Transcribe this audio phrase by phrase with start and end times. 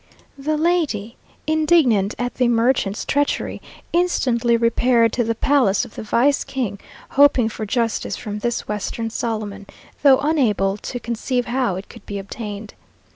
[0.35, 1.13] The Señora,
[1.45, 3.61] indignant at the merchant's treachery,
[3.93, 6.79] instantly repaired to the palace of the vice king
[7.11, 9.67] hoping for justice from this Western Solomon,
[10.01, 12.73] though unable to conceive how it could be obtained.